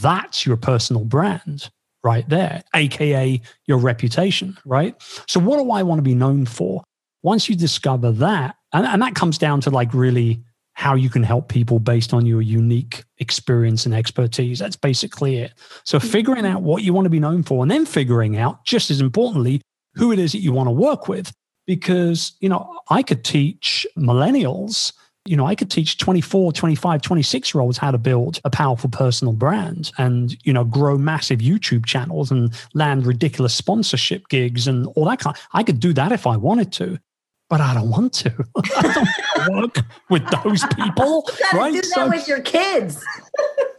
[0.00, 1.68] That's your personal brand
[2.02, 4.94] right there, AKA your reputation, right?
[5.28, 6.82] So, what do I want to be known for?
[7.22, 10.40] Once you discover that, and, and that comes down to like really
[10.86, 14.60] how you can help people based on your unique experience and expertise.
[14.60, 15.52] That's basically it.
[15.82, 16.06] So, hmm.
[16.06, 19.00] figuring out what you want to be known for, and then figuring out, just as
[19.00, 19.60] importantly,
[19.96, 21.32] who it is that you want to work with.
[21.66, 24.92] Because, you know, I could teach millennials,
[25.24, 28.88] you know, I could teach 24, 25, 26 year olds how to build a powerful
[28.88, 34.86] personal brand and, you know, grow massive YouTube channels and land ridiculous sponsorship gigs and
[34.94, 35.36] all that kind.
[35.52, 37.00] I could do that if I wanted to,
[37.48, 38.32] but I don't want to.
[38.76, 41.28] I don't want to work with those people.
[41.54, 41.72] Right?
[41.72, 43.04] do that So- with your kids.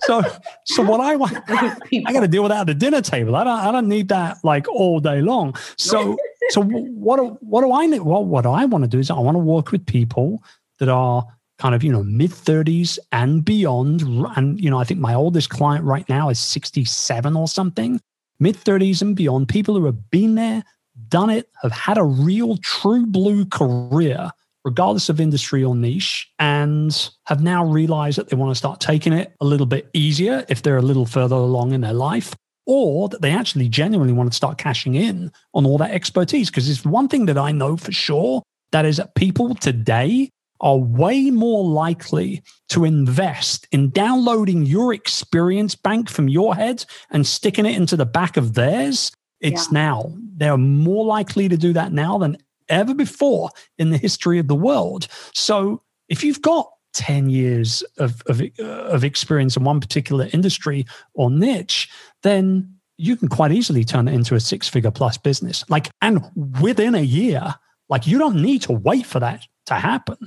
[0.02, 0.22] So,
[0.64, 3.36] so what I want, I got to deal with that at the dinner table.
[3.36, 5.54] I don't, I don't need that like all day long.
[5.76, 6.16] So,
[6.50, 8.02] so what, do, what do I need?
[8.02, 10.42] Well, what I want to do is I want to work with people
[10.80, 11.26] that are
[11.58, 14.04] kind of, you know, mid thirties and beyond.
[14.38, 18.00] And, you know, I think my oldest client right now is 67 or something,
[18.40, 20.64] mid thirties and beyond, people who have been there,
[21.10, 24.32] done it, have had a real true blue career
[24.68, 29.14] regardless of industry or niche, and have now realized that they want to start taking
[29.14, 33.08] it a little bit easier if they're a little further along in their life, or
[33.08, 36.50] that they actually genuinely want to start cashing in on all that expertise.
[36.50, 40.30] Because it's one thing that I know for sure that is that people today
[40.60, 47.26] are way more likely to invest in downloading your experience bank from your head and
[47.26, 49.14] sticking it into the back of theirs.
[49.40, 50.14] It's now.
[50.36, 52.38] They're more likely to do that now than
[52.70, 55.08] ever before in the history of the world.
[55.34, 60.86] So if you've got 10 years of, of, uh, of experience in one particular industry
[61.14, 61.90] or niche,
[62.24, 65.64] then you can quite easily turn it into a six figure plus business.
[65.70, 66.24] Like, and
[66.62, 67.56] within a year,
[67.90, 70.18] like you don't need to wait for that to happen.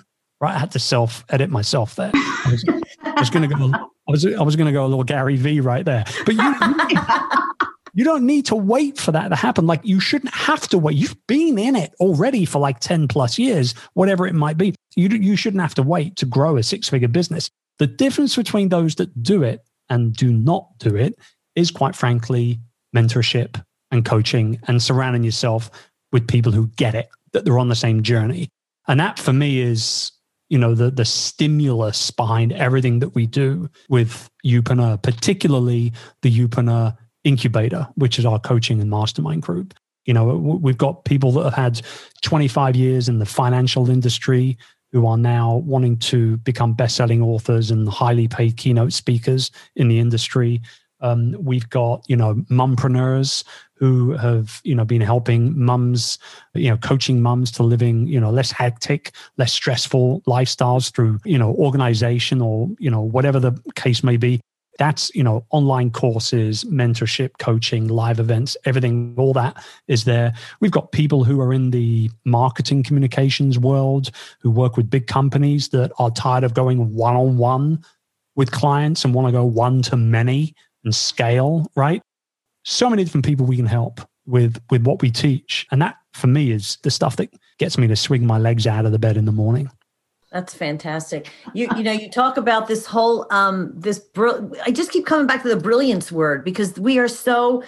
[0.40, 0.54] Right.
[0.54, 2.12] I had to self edit myself there.
[2.14, 2.64] I was,
[3.02, 5.36] I was going to go, I was, I was going to go a little Gary
[5.36, 6.54] V right there, but you,
[7.94, 9.66] you don't need to wait for that to happen.
[9.66, 10.96] Like you shouldn't have to wait.
[10.96, 14.74] You've been in it already for like 10 plus years, whatever it might be.
[14.96, 17.50] You, you shouldn't have to wait to grow a six figure business.
[17.78, 21.18] The difference between those that do it and do not do it
[21.56, 22.60] is quite frankly
[22.94, 25.70] mentorship and coaching and surrounding yourself
[26.12, 28.48] with people who get it, that they're on the same journey.
[28.88, 30.12] And that for me is,
[30.48, 36.96] you know, the the stimulus behind everything that we do with Youpreneur, particularly the Youpreneur
[37.24, 39.74] incubator, which is our coaching and mastermind group.
[40.06, 41.82] You know, we've got people that have had
[42.22, 44.56] 25 years in the financial industry
[44.92, 49.98] who are now wanting to become best-selling authors and highly paid keynote speakers in the
[49.98, 50.60] industry.
[51.02, 56.18] Um, we've got you know mumpreneurs who have you know been helping mums,
[56.54, 61.38] you know, coaching mums to living you know less hectic, less stressful lifestyles through you
[61.38, 64.40] know organization or you know whatever the case may be.
[64.80, 69.14] That's you know online courses, mentorship, coaching, live events, everything.
[69.18, 70.32] All that is there.
[70.60, 75.68] We've got people who are in the marketing communications world who work with big companies
[75.68, 77.84] that are tired of going one on one
[78.36, 82.00] with clients and want to go one to many and scale, right?
[82.64, 85.66] So many different people we can help with with what we teach.
[85.70, 88.86] And that for me is the stuff that gets me to swing my legs out
[88.86, 89.70] of the bed in the morning.
[90.32, 91.28] That's fantastic.
[91.54, 95.26] You you know you talk about this whole um this br- I just keep coming
[95.26, 97.64] back to the brilliance word because we are so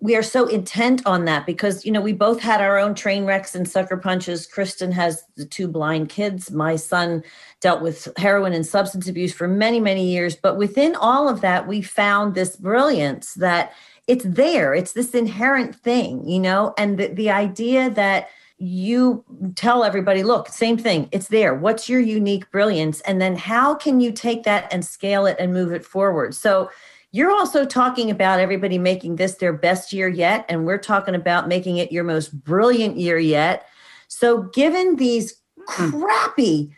[0.00, 3.24] we are so intent on that because you know we both had our own train
[3.24, 4.48] wrecks and sucker punches.
[4.48, 6.50] Kristen has the two blind kids.
[6.50, 7.22] My son
[7.60, 10.34] dealt with heroin and substance abuse for many many years.
[10.34, 13.74] But within all of that we found this brilliance that
[14.08, 14.74] it's there.
[14.74, 18.28] It's this inherent thing you know and the, the idea that
[18.64, 19.24] you
[19.56, 24.00] tell everybody look same thing it's there what's your unique brilliance and then how can
[24.00, 26.70] you take that and scale it and move it forward so
[27.14, 31.46] you're also talking about everybody making this their best year yet, and we're talking about
[31.46, 33.66] making it your most brilliant year yet.
[34.08, 35.34] So, given these
[35.66, 36.74] crappy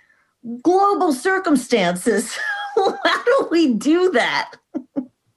[0.61, 2.37] global circumstances,
[2.77, 4.55] how do we do that?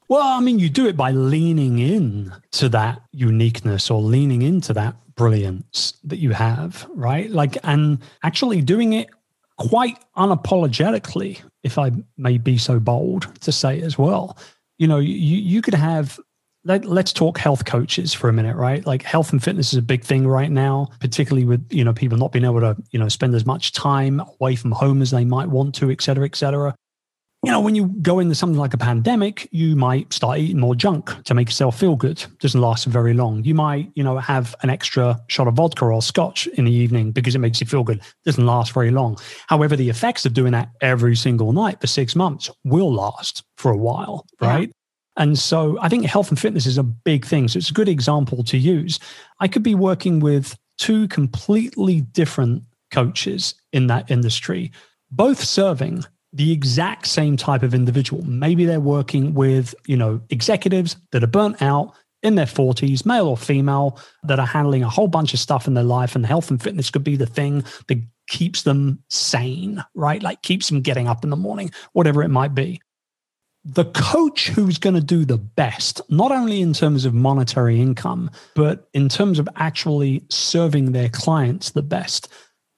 [0.10, 4.74] Well, I mean, you do it by leaning in to that uniqueness or leaning into
[4.74, 7.30] that brilliance that you have, right?
[7.30, 9.10] Like, and actually doing it
[9.58, 14.38] quite unapologetically, if I may be so bold to say as well
[14.78, 16.20] you know, you, you could have
[16.64, 18.86] let, let's talk health coaches for a minute, right?
[18.86, 22.18] Like health and fitness is a big thing right now, particularly with, you know, people
[22.18, 25.26] not being able to, you know, spend as much time away from home as they
[25.26, 26.76] might want to, et cetera, et cetera.
[27.44, 30.74] You know, when you go into something like a pandemic, you might start eating more
[30.74, 32.20] junk to make yourself feel good.
[32.20, 33.44] It doesn't last very long.
[33.44, 37.12] You might, you know, have an extra shot of vodka or scotch in the evening
[37.12, 38.00] because it makes you feel good.
[38.00, 39.18] It doesn't last very long.
[39.48, 43.72] However, the effects of doing that every single night for six months will last for
[43.72, 44.68] a while, right?
[44.68, 44.74] Yeah.
[45.24, 47.48] And so I think health and fitness is a big thing.
[47.48, 49.00] So it's a good example to use.
[49.40, 54.72] I could be working with two completely different coaches in that industry,
[55.12, 58.24] both serving the exact same type of individual.
[58.26, 63.28] Maybe they're working with, you know, executives that are burnt out in their 40s, male
[63.28, 66.16] or female, that are handling a whole bunch of stuff in their life.
[66.16, 70.22] And health and fitness could be the thing that keeps them sane, right?
[70.22, 72.82] Like keeps them getting up in the morning, whatever it might be
[73.68, 78.32] the coach who's going to do the best, not only in terms of monetary income,
[78.56, 82.30] but in terms of actually serving their clients the best,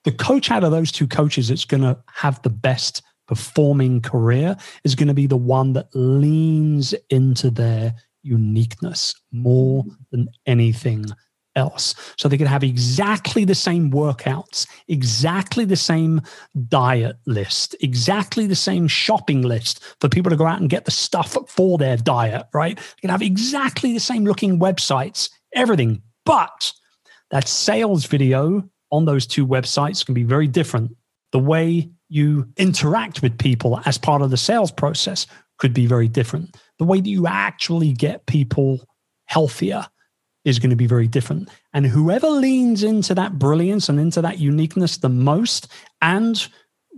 [0.03, 4.57] the coach out of those two coaches that's going to have the best performing career
[4.83, 11.05] is going to be the one that leans into their uniqueness more than anything
[11.55, 11.93] else.
[12.17, 16.23] So they could have exactly the same workouts, exactly the same
[16.69, 20.91] diet list, exactly the same shopping list for people to go out and get the
[20.91, 22.77] stuff for their diet, right?
[22.77, 26.01] They can have exactly the same looking websites, everything.
[26.25, 26.73] But
[27.29, 30.95] that sales video on those two websites can be very different.
[31.31, 35.27] The way you interact with people as part of the sales process
[35.59, 36.57] could be very different.
[36.79, 38.87] The way that you actually get people
[39.25, 39.85] healthier
[40.45, 41.49] is going to be very different.
[41.73, 45.67] And whoever leans into that brilliance and into that uniqueness the most,
[46.01, 46.47] and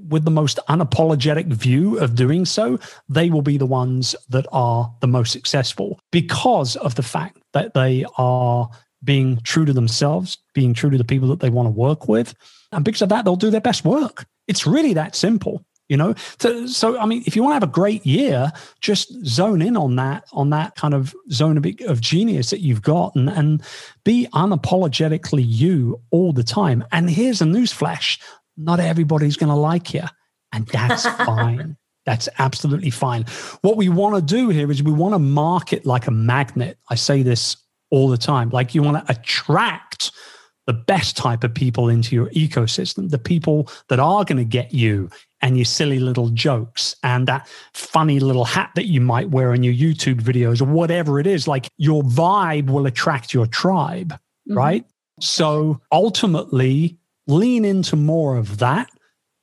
[0.07, 4.93] with the most unapologetic view of doing so, they will be the ones that are
[5.01, 8.69] the most successful because of the fact that they are
[9.03, 12.33] being true to themselves, being true to the people that they want to work with.
[12.71, 14.25] And because of that, they'll do their best work.
[14.47, 16.15] It's really that simple you know?
[16.39, 19.75] So, so i mean if you want to have a great year just zone in
[19.75, 23.61] on that on that kind of zone of, of genius that you've got and, and
[24.05, 26.83] be unapologetically you all the time.
[26.91, 28.19] And here's a news flash
[28.57, 30.03] not everybody's going to like you
[30.53, 31.77] and that's fine.
[32.05, 33.25] That's absolutely fine.
[33.61, 36.77] What we want to do here is we want to market like a magnet.
[36.89, 37.57] I say this
[37.89, 40.13] all the time like you want to attract
[40.71, 44.73] the best type of people into your ecosystem, the people that are going to get
[44.73, 45.09] you
[45.41, 49.63] and your silly little jokes and that funny little hat that you might wear in
[49.63, 51.45] your YouTube videos or whatever it is.
[51.45, 54.57] Like your vibe will attract your tribe, mm-hmm.
[54.57, 54.85] right?
[55.19, 56.97] So ultimately,
[57.27, 58.89] lean into more of that.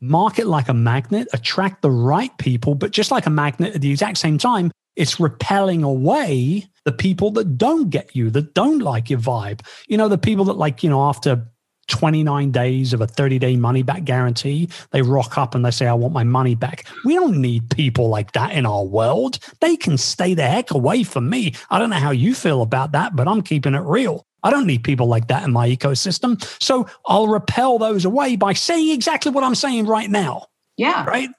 [0.00, 3.90] Market like a magnet, attract the right people, but just like a magnet at the
[3.90, 9.08] exact same time, it's repelling away the people that don't get you, that don't like
[9.08, 9.60] your vibe.
[9.86, 11.46] You know, the people that like, you know, after
[11.86, 15.86] 29 days of a 30 day money back guarantee, they rock up and they say,
[15.86, 16.84] I want my money back.
[17.04, 19.38] We don't need people like that in our world.
[19.60, 21.54] They can stay the heck away from me.
[21.70, 24.26] I don't know how you feel about that, but I'm keeping it real.
[24.42, 26.42] I don't need people like that in my ecosystem.
[26.60, 30.46] So I'll repel those away by saying exactly what I'm saying right now.
[30.76, 31.04] Yeah.
[31.04, 31.30] Right.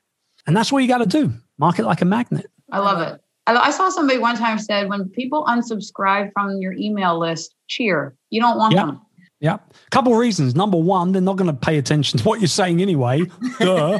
[0.47, 1.33] And that's what you got to do.
[1.57, 2.49] Market like a magnet.
[2.71, 3.21] I love it.
[3.57, 8.15] I saw somebody one time said when people unsubscribe from your email list, cheer.
[8.29, 9.01] You don't want them.
[9.39, 9.59] Yeah.
[9.91, 10.53] Couple reasons.
[10.53, 13.23] Number one, they're not going to pay attention to what you're saying anyway.
[13.59, 13.99] Duh.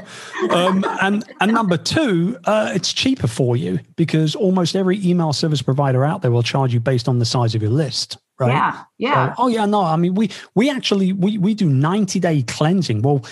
[0.50, 5.62] Um, and and number two, uh, it's cheaper for you because almost every email service
[5.62, 8.18] provider out there will charge you based on the size of your list.
[8.38, 8.52] Right.
[8.52, 8.84] Yeah.
[8.98, 9.36] Yeah.
[9.36, 9.66] So, oh yeah.
[9.66, 9.82] No.
[9.82, 13.02] I mean, we we actually we we do 90 day cleansing.
[13.02, 13.26] Well,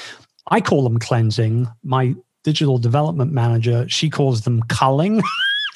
[0.49, 1.67] I call them cleansing.
[1.83, 5.21] My digital development manager, she calls them culling.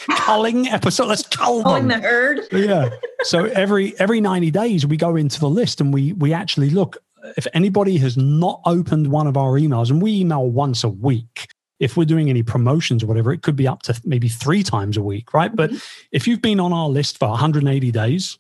[0.10, 1.08] culling episode.
[1.08, 1.64] Let's cull them.
[1.64, 2.42] Culling the herd.
[2.52, 2.90] yeah.
[3.24, 6.98] So every every 90 days we go into the list and we we actually look
[7.38, 11.48] if anybody has not opened one of our emails, and we email once a week.
[11.80, 14.98] If we're doing any promotions or whatever, it could be up to maybe three times
[14.98, 15.52] a week, right?
[15.52, 15.76] Mm-hmm.
[15.76, 18.38] But if you've been on our list for 180 days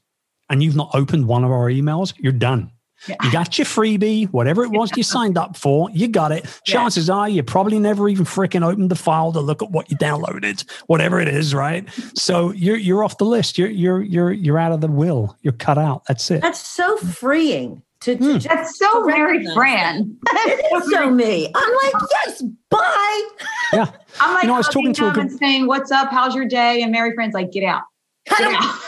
[0.50, 2.72] and you've not opened one of our emails, you're done.
[3.08, 3.16] Yeah.
[3.24, 6.46] You got your freebie, whatever it was you signed up for, you got it.
[6.66, 7.16] Chances yeah.
[7.16, 10.70] are you probably never even freaking opened the file to look at what you downloaded,
[10.88, 11.88] whatever it is, right?
[12.16, 13.58] So you're you're off the list.
[13.58, 15.38] You're you're you're you're out of the will.
[15.42, 16.04] You're cut out.
[16.08, 16.42] That's it.
[16.42, 17.82] That's so freeing.
[18.02, 18.44] To, to mm.
[18.44, 20.18] That's so Mary Fran.
[20.28, 21.52] it is so me.
[21.54, 23.30] I'm like, yes, bye.
[23.74, 23.92] Yeah.
[24.20, 25.32] I'm like, you know, I was talking to a good...
[25.32, 26.10] saying, "What's up?
[26.10, 27.84] How's your day?" And Mary Fran's like, "Get out,
[28.28, 28.80] get out."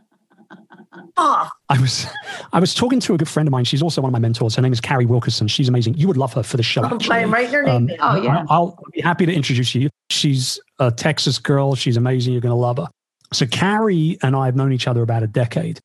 [1.20, 2.06] I was
[2.52, 3.64] I was talking to a good friend of mine.
[3.64, 4.56] She's also one of my mentors.
[4.56, 5.48] Her name is Carrie Wilkerson.
[5.48, 5.94] She's amazing.
[5.94, 6.82] You would love her for the show.
[6.82, 7.90] I'm right her name.
[7.90, 8.38] Um, oh yeah.
[8.48, 9.90] I'll, I'll be happy to introduce you.
[10.08, 11.74] She's a Texas girl.
[11.74, 12.32] She's amazing.
[12.32, 12.88] You're going to love her.
[13.32, 15.78] So Carrie and I have known each other about a decade,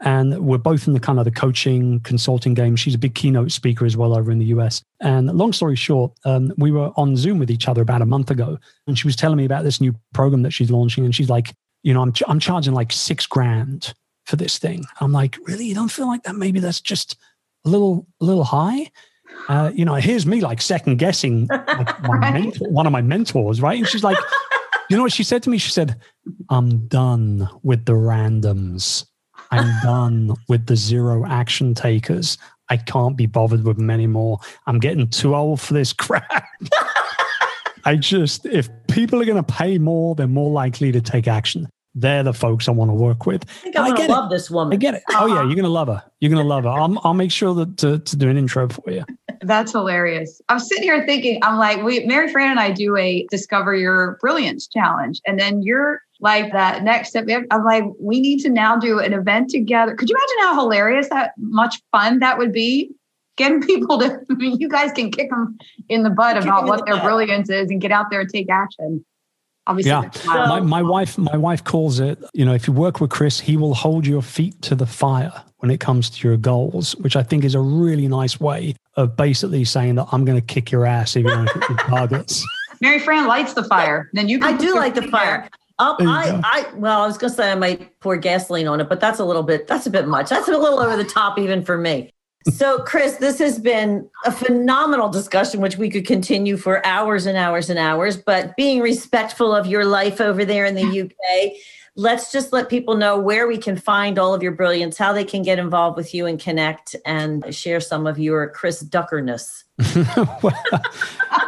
[0.00, 2.74] and we're both in the kind of the coaching consulting game.
[2.74, 4.82] She's a big keynote speaker as well over in the US.
[5.00, 8.30] And long story short, um, we were on Zoom with each other about a month
[8.30, 11.30] ago, and she was telling me about this new program that she's launching, and she's
[11.30, 11.52] like,
[11.84, 13.94] you know, I'm ch- I'm charging like six grand
[14.28, 14.84] for this thing.
[15.00, 15.64] I'm like, really?
[15.64, 16.36] You don't feel like that?
[16.36, 17.16] Maybe that's just
[17.64, 18.90] a little, a little high.
[19.48, 22.34] Uh, you know, here's me like second guessing like right.
[22.34, 23.78] mentor, one of my mentors, right?
[23.78, 24.18] And she's like,
[24.90, 25.56] you know what she said to me?
[25.56, 25.98] She said,
[26.50, 29.06] I'm done with the randoms.
[29.50, 32.36] I'm done with the zero action takers.
[32.68, 34.40] I can't be bothered with them anymore.
[34.66, 36.46] I'm getting too old for this crap.
[37.86, 41.68] I just, if people are going to pay more, they're more likely to take action
[42.00, 43.44] they're the folks I want to work with.
[43.48, 44.34] I think I'm gonna love it.
[44.34, 44.72] this woman.
[44.72, 45.02] I get it.
[45.10, 46.02] Oh yeah, you're gonna love her.
[46.20, 46.70] You're gonna love her.
[46.70, 49.04] I'll I'll make sure that to, to do an intro for you.
[49.42, 50.40] That's hilarious.
[50.48, 54.18] I'm sitting here thinking, I'm like, we Mary Fran and I do a discover your
[54.20, 57.26] brilliance challenge, and then you're like that next step.
[57.50, 59.94] I'm like, we need to now do an event together.
[59.94, 62.92] Could you imagine how hilarious that much fun that would be?
[63.36, 65.56] Getting people to, I mean, you guys can kick them
[65.88, 69.04] in the butt about what their brilliance is and get out there and take action.
[69.68, 70.10] Obviously, yeah.
[70.24, 72.18] My, my wife, my wife calls it.
[72.32, 75.32] You know, if you work with Chris, he will hold your feet to the fire
[75.58, 79.14] when it comes to your goals, which I think is a really nice way of
[79.14, 82.44] basically saying that I'm going to kick your ass if you don't hit your targets.
[82.80, 84.08] Mary Fran lights the fire.
[84.14, 84.38] Then you.
[84.42, 85.50] I do like the fire.
[85.80, 88.88] Um, I, I, well, I was going to say I might pour gasoline on it,
[88.88, 90.28] but that's a little bit, that's a bit much.
[90.28, 92.10] That's a little over the top even for me.
[92.52, 97.36] So, Chris, this has been a phenomenal discussion, which we could continue for hours and
[97.36, 98.16] hours and hours.
[98.16, 101.52] But being respectful of your life over there in the UK,
[101.96, 105.24] let's just let people know where we can find all of your brilliance, how they
[105.24, 109.64] can get involved with you and connect and share some of your Chris Duckerness.
[110.42, 110.62] well,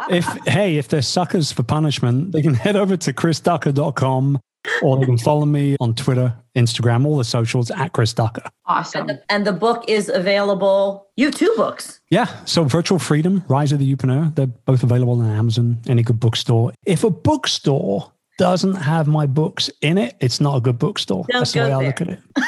[0.09, 4.39] if hey, if they're suckers for punishment, they can head over to chrisducker.com
[4.81, 8.43] or they can follow me on Twitter, Instagram, all the socials at Chris Ducker.
[8.65, 9.01] Awesome.
[9.01, 11.07] And the, and the, book is available.
[11.15, 11.99] You have two books.
[12.09, 12.27] Yeah.
[12.45, 16.73] So Virtual Freedom, Rise of the Youpreneur, they're both available on Amazon, any good bookstore.
[16.85, 21.25] If a bookstore doesn't have my books in it, it's not a good bookstore.
[21.29, 21.77] Don't That's the way there.
[21.77, 22.19] I look at it.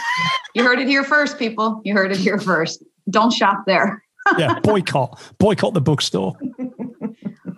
[0.56, 1.82] you heard it here first, people.
[1.84, 2.84] You heard it here first.
[3.10, 4.03] Don't shop there.
[4.38, 5.20] Yeah, boycott.
[5.38, 6.38] Boycott the bookstore.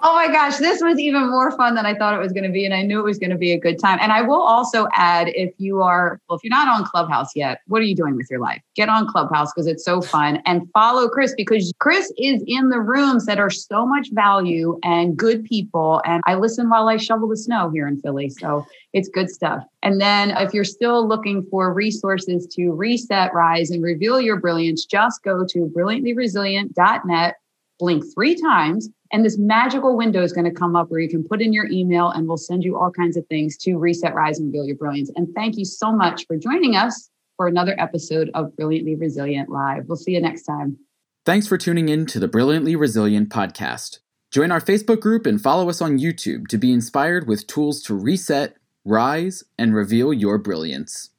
[0.08, 2.51] Oh my gosh, this was even more fun than I thought it was going to
[2.51, 2.64] be.
[2.64, 3.97] And I knew it was going to be a good time.
[3.99, 7.62] And I will also add if you are, well, if you're not on Clubhouse yet,
[7.66, 8.62] what are you doing with your life?
[8.76, 12.82] Get on Clubhouse because it's so fun and follow Chris because Chris is in the
[12.82, 16.03] rooms that are so much value and good people.
[16.06, 18.30] And I listen while I shovel the snow here in Philly.
[18.30, 19.64] So it's good stuff.
[19.82, 24.86] And then if you're still looking for resources to reset, rise, and reveal your brilliance,
[24.86, 27.36] just go to brilliantlyresilient.net,
[27.80, 31.23] blink three times and this magical window is going to come up where you can
[31.23, 34.39] put in your email and we'll send you all kinds of things to reset, rise,
[34.39, 35.11] and reveal your brilliance.
[35.15, 39.86] And thank you so much for joining us for another episode of Brilliantly Resilient Live.
[39.88, 40.78] We'll see you next time.
[41.26, 43.99] Thanks for tuning in to the Brilliantly Resilient podcast.
[44.32, 47.95] Join our Facebook group and follow us on YouTube to be inspired with tools to
[47.95, 51.11] reset, rise, and reveal your brilliance.